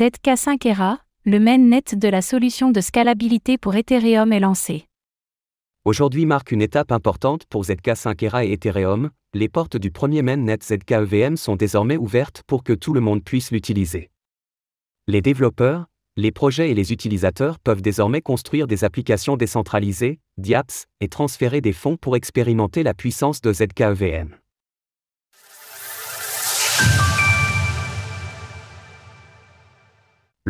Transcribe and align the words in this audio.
ZK5 0.00 0.66
ERA, 0.66 0.98
le 1.26 1.38
mainnet 1.38 1.82
de 1.92 2.08
la 2.08 2.22
solution 2.22 2.70
de 2.70 2.80
scalabilité 2.80 3.58
pour 3.58 3.74
Ethereum 3.74 4.32
est 4.32 4.40
lancé. 4.40 4.86
Aujourd'hui 5.84 6.24
marque 6.24 6.52
une 6.52 6.62
étape 6.62 6.90
importante 6.90 7.44
pour 7.50 7.64
ZK5 7.64 8.24
ERA 8.24 8.46
et 8.46 8.52
Ethereum, 8.52 9.10
les 9.34 9.50
portes 9.50 9.76
du 9.76 9.90
premier 9.90 10.22
mainnet 10.22 10.56
ZK-EVM 10.62 11.36
sont 11.36 11.54
désormais 11.54 11.98
ouvertes 11.98 12.42
pour 12.46 12.64
que 12.64 12.72
tout 12.72 12.94
le 12.94 13.00
monde 13.00 13.22
puisse 13.22 13.50
l'utiliser. 13.50 14.08
Les 15.06 15.20
développeurs, 15.20 15.84
les 16.16 16.32
projets 16.32 16.70
et 16.70 16.74
les 16.74 16.94
utilisateurs 16.94 17.58
peuvent 17.58 17.82
désormais 17.82 18.22
construire 18.22 18.66
des 18.66 18.84
applications 18.84 19.36
décentralisées, 19.36 20.18
DApps, 20.38 20.86
et 21.02 21.08
transférer 21.08 21.60
des 21.60 21.74
fonds 21.74 21.98
pour 21.98 22.16
expérimenter 22.16 22.82
la 22.82 22.94
puissance 22.94 23.42
de 23.42 23.52
ZK-EVM. 23.52 24.39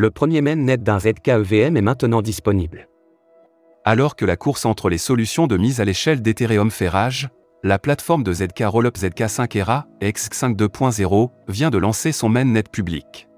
Le 0.01 0.11
premier 0.11 0.41
mainnet 0.41 0.79
d'un 0.79 0.99
ZK-EVM 0.99 1.77
est 1.77 1.83
maintenant 1.83 2.23
disponible. 2.23 2.89
Alors 3.85 4.17
que 4.17 4.25
la 4.25 4.39
course 4.39 4.65
entre 4.65 4.89
les 4.89 4.97
solutions 4.97 5.47
de 5.47 5.59
mise 5.59 5.79
à 5.79 5.85
l'échelle 5.85 6.23
d'Ethereum 6.23 6.71
fait 6.71 6.89
rage, 6.89 7.29
la 7.63 7.79
plateforme 7.79 8.25
de 8.25 8.33
ZK 8.33 8.63
Rollup 8.65 8.97
ZK5 8.97 9.59
ERA, 9.59 9.87
X5 10.01 10.57
2.0, 10.57 11.29
vient 11.49 11.69
de 11.69 11.77
lancer 11.77 12.13
son 12.13 12.31
mainnet 12.31 12.63
public. 12.63 13.29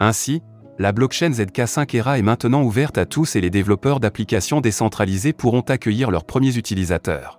Ainsi, 0.00 0.40
la 0.78 0.92
blockchain 0.92 1.32
ZK5 1.32 1.94
ERA 1.94 2.18
est 2.18 2.22
maintenant 2.22 2.62
ouverte 2.62 2.96
à 2.96 3.04
tous 3.04 3.36
et 3.36 3.42
les 3.42 3.50
développeurs 3.50 4.00
d'applications 4.00 4.62
décentralisées 4.62 5.34
pourront 5.34 5.60
accueillir 5.60 6.10
leurs 6.10 6.24
premiers 6.24 6.56
utilisateurs. 6.56 7.38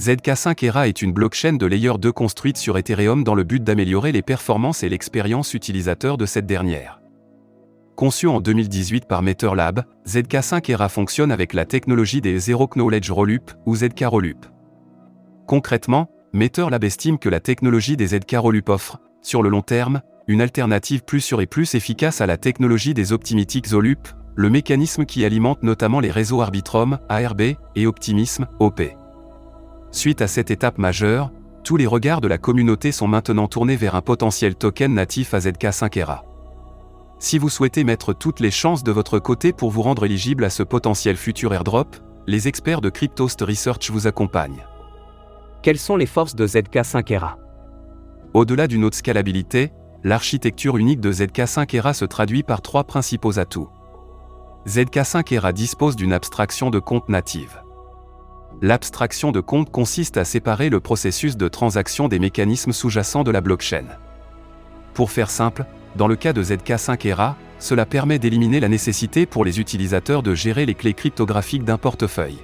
ZK5 0.00 0.64
ERA 0.64 0.88
est 0.88 1.02
une 1.02 1.12
blockchain 1.12 1.52
de 1.52 1.66
layer 1.66 1.98
2 1.98 2.12
construite 2.12 2.56
sur 2.56 2.78
Ethereum 2.78 3.24
dans 3.24 3.34
le 3.34 3.44
but 3.44 3.62
d'améliorer 3.62 4.12
les 4.12 4.22
performances 4.22 4.82
et 4.82 4.88
l'expérience 4.88 5.52
utilisateur 5.52 6.16
de 6.16 6.24
cette 6.24 6.46
dernière. 6.46 7.02
Conçu 7.96 8.26
en 8.26 8.42
2018 8.42 9.06
par 9.06 9.22
MeterLab, 9.22 9.82
ZK5 10.06 10.70
ERA 10.70 10.90
fonctionne 10.90 11.32
avec 11.32 11.54
la 11.54 11.64
technologie 11.64 12.20
des 12.20 12.38
Zero 12.38 12.66
Knowledge 12.66 13.10
Rollup 13.10 13.52
ou 13.64 13.74
ZK 13.74 14.04
Rollup. 14.04 14.44
Concrètement, 15.46 16.10
MeterLab 16.34 16.84
estime 16.84 17.18
que 17.18 17.30
la 17.30 17.40
technologie 17.40 17.96
des 17.96 18.08
ZK 18.08 18.36
Rollup 18.36 18.68
offre, 18.68 19.00
sur 19.22 19.42
le 19.42 19.48
long 19.48 19.62
terme, 19.62 20.02
une 20.28 20.42
alternative 20.42 21.04
plus 21.04 21.22
sûre 21.22 21.40
et 21.40 21.46
plus 21.46 21.74
efficace 21.74 22.20
à 22.20 22.26
la 22.26 22.36
technologie 22.36 22.92
des 22.92 23.14
Optimitics 23.14 23.68
Zolup, 23.68 24.08
le 24.34 24.50
mécanisme 24.50 25.06
qui 25.06 25.24
alimente 25.24 25.62
notamment 25.62 26.00
les 26.00 26.10
réseaux 26.10 26.42
Arbitrum, 26.42 26.98
ARB, 27.08 27.40
et 27.76 27.86
Optimism, 27.86 28.46
OP. 28.58 28.82
Suite 29.90 30.20
à 30.20 30.26
cette 30.26 30.50
étape 30.50 30.76
majeure, 30.76 31.32
tous 31.64 31.78
les 31.78 31.86
regards 31.86 32.20
de 32.20 32.28
la 32.28 32.36
communauté 32.36 32.92
sont 32.92 33.08
maintenant 33.08 33.48
tournés 33.48 33.76
vers 33.76 33.94
un 33.94 34.02
potentiel 34.02 34.54
token 34.54 34.92
natif 34.92 35.32
à 35.32 35.38
ZK5ERA. 35.38 36.35
Si 37.18 37.38
vous 37.38 37.48
souhaitez 37.48 37.82
mettre 37.82 38.12
toutes 38.12 38.40
les 38.40 38.50
chances 38.50 38.84
de 38.84 38.92
votre 38.92 39.18
côté 39.18 39.52
pour 39.52 39.70
vous 39.70 39.82
rendre 39.82 40.04
éligible 40.04 40.44
à 40.44 40.50
ce 40.50 40.62
potentiel 40.62 41.16
futur 41.16 41.54
airdrop, 41.54 41.96
les 42.26 42.46
experts 42.46 42.82
de 42.82 42.90
Cryptost 42.90 43.40
Research 43.40 43.90
vous 43.90 44.06
accompagnent. 44.06 44.66
Quelles 45.62 45.78
sont 45.78 45.96
les 45.96 46.06
forces 46.06 46.36
de 46.36 46.46
ZK5ERA 46.46 47.36
Au-delà 48.34 48.66
d'une 48.66 48.84
haute 48.84 48.94
scalabilité, 48.94 49.72
l'architecture 50.04 50.76
unique 50.76 51.00
de 51.00 51.10
ZK5ERA 51.10 51.94
se 51.94 52.04
traduit 52.04 52.42
par 52.42 52.60
trois 52.60 52.84
principaux 52.84 53.38
atouts. 53.38 53.70
ZK5ERA 54.66 55.52
dispose 55.52 55.96
d'une 55.96 56.12
abstraction 56.12 56.68
de 56.70 56.80
compte 56.80 57.08
native. 57.08 57.62
L'abstraction 58.60 59.32
de 59.32 59.40
compte 59.40 59.70
consiste 59.70 60.18
à 60.18 60.24
séparer 60.24 60.68
le 60.68 60.80
processus 60.80 61.36
de 61.36 61.48
transaction 61.48 62.08
des 62.08 62.18
mécanismes 62.18 62.72
sous-jacents 62.72 63.24
de 63.24 63.30
la 63.30 63.40
blockchain. 63.40 63.86
Pour 64.92 65.10
faire 65.10 65.30
simple, 65.30 65.64
dans 65.96 66.08
le 66.08 66.16
cas 66.16 66.32
de 66.32 66.42
ZK5ERA, 66.42 67.34
cela 67.58 67.86
permet 67.86 68.18
d'éliminer 68.18 68.60
la 68.60 68.68
nécessité 68.68 69.26
pour 69.26 69.44
les 69.44 69.60
utilisateurs 69.60 70.22
de 70.22 70.34
gérer 70.34 70.66
les 70.66 70.74
clés 70.74 70.94
cryptographiques 70.94 71.64
d'un 71.64 71.78
portefeuille. 71.78 72.38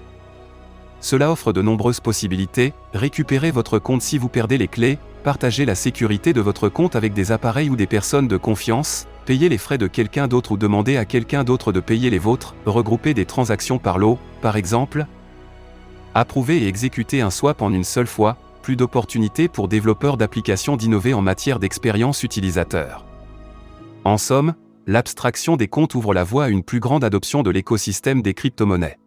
Cela 1.00 1.30
offre 1.30 1.52
de 1.52 1.62
nombreuses 1.62 2.00
possibilités, 2.00 2.72
récupérer 2.94 3.50
votre 3.50 3.78
compte 3.78 4.02
si 4.02 4.18
vous 4.18 4.28
perdez 4.28 4.56
les 4.56 4.68
clés, 4.68 4.98
Partagez 5.22 5.64
la 5.64 5.76
sécurité 5.76 6.32
de 6.32 6.40
votre 6.40 6.68
compte 6.68 6.96
avec 6.96 7.12
des 7.14 7.30
appareils 7.30 7.70
ou 7.70 7.76
des 7.76 7.86
personnes 7.86 8.26
de 8.26 8.36
confiance, 8.36 9.06
payer 9.24 9.48
les 9.48 9.58
frais 9.58 9.78
de 9.78 9.86
quelqu'un 9.86 10.26
d'autre 10.26 10.52
ou 10.52 10.56
demander 10.56 10.96
à 10.96 11.04
quelqu'un 11.04 11.44
d'autre 11.44 11.70
de 11.70 11.78
payer 11.78 12.10
les 12.10 12.18
vôtres, 12.18 12.56
regrouper 12.66 13.14
des 13.14 13.24
transactions 13.24 13.78
par 13.78 13.98
lot, 13.98 14.18
par 14.40 14.56
exemple. 14.56 15.06
Approuver 16.16 16.64
et 16.64 16.66
exécuter 16.66 17.20
un 17.20 17.30
swap 17.30 17.62
en 17.62 17.72
une 17.72 17.84
seule 17.84 18.08
fois, 18.08 18.36
plus 18.62 18.74
d'opportunités 18.74 19.46
pour 19.46 19.68
développeurs 19.68 20.16
d'applications 20.16 20.76
d'innover 20.76 21.14
en 21.14 21.22
matière 21.22 21.60
d'expérience 21.60 22.24
utilisateur. 22.24 23.04
En 24.04 24.18
somme, 24.18 24.54
l'abstraction 24.88 25.56
des 25.56 25.68
comptes 25.68 25.94
ouvre 25.94 26.12
la 26.12 26.24
voie 26.24 26.44
à 26.44 26.48
une 26.48 26.64
plus 26.64 26.80
grande 26.80 27.04
adoption 27.04 27.44
de 27.44 27.50
l'écosystème 27.50 28.20
des 28.20 28.34
crypto-monnaies. 28.34 28.98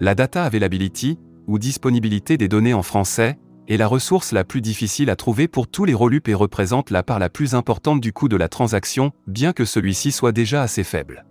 La 0.00 0.14
data 0.14 0.44
availability, 0.44 1.18
ou 1.46 1.58
disponibilité 1.58 2.38
des 2.38 2.48
données 2.48 2.72
en 2.72 2.82
français, 2.82 3.38
est 3.68 3.76
la 3.76 3.86
ressource 3.86 4.32
la 4.32 4.44
plus 4.44 4.62
difficile 4.62 5.10
à 5.10 5.16
trouver 5.16 5.46
pour 5.46 5.68
tous 5.68 5.84
les 5.84 5.92
relups 5.92 6.28
et 6.28 6.34
représente 6.34 6.90
la 6.90 7.02
part 7.02 7.18
la 7.18 7.28
plus 7.28 7.54
importante 7.54 8.00
du 8.00 8.14
coût 8.14 8.28
de 8.28 8.36
la 8.36 8.48
transaction, 8.48 9.12
bien 9.26 9.52
que 9.52 9.66
celui-ci 9.66 10.10
soit 10.10 10.32
déjà 10.32 10.62
assez 10.62 10.84
faible. 10.84 11.26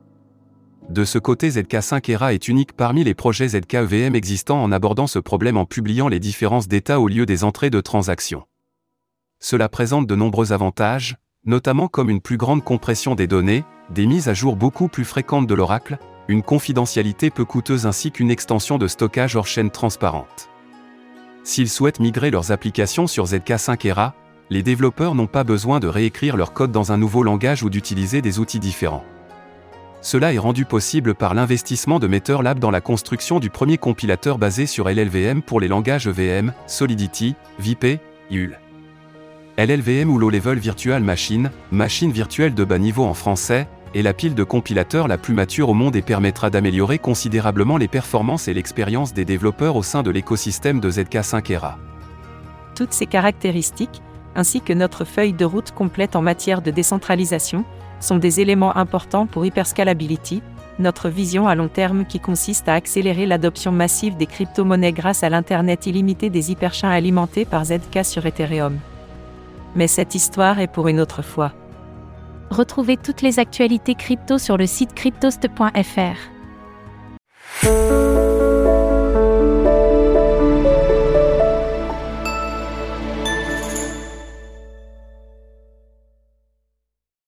De 0.89 1.03
ce 1.03 1.17
côté, 1.17 1.49
ZK5 1.49 2.11
ERA 2.11 2.33
est 2.33 2.47
unique 2.47 2.73
parmi 2.73 3.03
les 3.03 3.15
projets 3.15 3.49
ZK-EVM 3.49 4.15
existants 4.15 4.61
en 4.61 4.71
abordant 4.71 5.07
ce 5.07 5.19
problème 5.19 5.57
en 5.57 5.65
publiant 5.65 6.07
les 6.09 6.19
différences 6.19 6.67
d'état 6.67 6.99
au 6.99 7.07
lieu 7.07 7.25
des 7.25 7.43
entrées 7.43 7.71
de 7.71 7.81
transactions. 7.81 8.43
Cela 9.39 9.67
présente 9.67 10.07
de 10.07 10.15
nombreux 10.15 10.53
avantages, 10.53 11.17
notamment 11.47 11.87
comme 11.87 12.09
une 12.09 12.21
plus 12.21 12.37
grande 12.37 12.63
compression 12.63 13.15
des 13.15 13.25
données, 13.25 13.63
des 13.89 14.05
mises 14.05 14.27
à 14.27 14.33
jour 14.33 14.57
beaucoup 14.57 14.89
plus 14.89 15.05
fréquentes 15.05 15.47
de 15.47 15.55
l'oracle, 15.55 15.97
une 16.27 16.43
confidentialité 16.43 17.29
peu 17.29 17.45
coûteuse 17.45 17.85
ainsi 17.85 18.11
qu'une 18.11 18.29
extension 18.29 18.77
de 18.77 18.87
stockage 18.87 19.37
hors 19.37 19.47
chaîne 19.47 19.71
transparente. 19.71 20.49
S'ils 21.43 21.69
souhaitent 21.69 22.01
migrer 22.01 22.29
leurs 22.29 22.51
applications 22.51 23.07
sur 23.07 23.25
ZK5 23.25 23.87
ERA, 23.87 24.13
les 24.49 24.61
développeurs 24.61 25.15
n'ont 25.15 25.27
pas 25.27 25.45
besoin 25.45 25.79
de 25.79 25.87
réécrire 25.87 26.35
leur 26.35 26.51
code 26.51 26.73
dans 26.73 26.91
un 26.91 26.97
nouveau 26.97 27.23
langage 27.23 27.63
ou 27.63 27.69
d'utiliser 27.69 28.21
des 28.21 28.39
outils 28.39 28.59
différents. 28.59 29.05
Cela 30.01 30.33
est 30.33 30.37
rendu 30.37 30.65
possible 30.65 31.15
par 31.15 31.33
l'investissement 31.33 31.99
de 31.99 32.07
MeterLab 32.07 32.59
dans 32.59 32.71
la 32.71 32.81
construction 32.81 33.39
du 33.39 33.49
premier 33.49 33.77
compilateur 33.77 34.37
basé 34.37 34.65
sur 34.65 34.89
LLVM 34.89 35.41
pour 35.41 35.59
les 35.59 35.67
langages 35.67 36.07
EVM, 36.07 36.53
Solidity, 36.67 37.35
VIP, 37.59 37.99
UL. 38.29 38.59
LLVM 39.59 40.11
ou 40.11 40.19
Low 40.19 40.29
Level 40.29 40.59
Virtual 40.59 41.01
Machine, 41.01 41.49
machine 41.71 42.11
virtuelle 42.11 42.53
de 42.53 42.63
bas 42.63 42.77
niveau 42.77 43.03
en 43.03 43.15
français, 43.15 43.67
est 43.95 44.03
la 44.03 44.13
pile 44.13 44.35
de 44.35 44.43
compilateurs 44.43 45.07
la 45.07 45.17
plus 45.17 45.33
mature 45.33 45.69
au 45.69 45.73
monde 45.73 45.95
et 45.95 46.03
permettra 46.03 46.51
d'améliorer 46.51 46.99
considérablement 46.99 47.77
les 47.77 47.87
performances 47.87 48.47
et 48.47 48.53
l'expérience 48.53 49.15
des 49.15 49.25
développeurs 49.25 49.75
au 49.75 49.81
sein 49.81 50.03
de 50.03 50.11
l'écosystème 50.11 50.79
de 50.79 50.91
ZK5 50.91 51.51
ERA. 51.51 51.79
Toutes 52.75 52.93
ces 52.93 53.07
caractéristiques, 53.07 54.03
ainsi 54.35 54.61
que 54.61 54.73
notre 54.73 55.05
feuille 55.05 55.33
de 55.33 55.45
route 55.45 55.71
complète 55.71 56.15
en 56.15 56.21
matière 56.21 56.61
de 56.61 56.69
décentralisation, 56.69 57.65
sont 57.99 58.17
des 58.17 58.41
éléments 58.41 58.77
importants 58.77 59.25
pour 59.25 59.43
Hyperscalability, 59.43 60.43
notre 60.77 61.09
vision 61.09 61.47
à 61.47 61.55
long 61.55 61.67
terme 61.67 62.05
qui 62.05 62.19
consiste 62.19 62.69
à 62.69 62.75
accélérer 62.75 63.25
l'adoption 63.25 63.71
massive 63.71 64.17
des 64.17 64.27
crypto-monnaies 64.27 64.93
grâce 64.93 65.23
à 65.23 65.29
l'Internet 65.29 65.87
illimité 65.87 66.29
des 66.29 66.51
hyperchains 66.51 66.91
alimentés 66.91 67.45
par 67.45 67.65
ZK 67.65 68.05
sur 68.05 68.23
Ethereum. 68.27 68.77
Mais 69.77 69.87
cette 69.87 70.15
histoire 70.15 70.59
est 70.59 70.67
pour 70.67 70.87
une 70.87 70.99
autre 70.99 71.21
fois. 71.21 71.53
Retrouvez 72.49 72.97
toutes 72.97 73.21
les 73.21 73.37
actualités 73.37 73.93
crypto 73.93 74.39
sur 74.39 74.57
le 74.57 74.65
site 74.65 74.95
cryptost.fr. 74.95 76.17